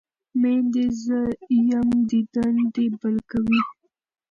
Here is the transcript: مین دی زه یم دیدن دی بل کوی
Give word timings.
مین 0.41 0.63
دی 0.73 0.85
زه 1.03 1.19
یم 1.69 1.89
دیدن 2.09 2.55
دی 2.73 2.85
بل 2.99 3.15
کوی 3.29 3.59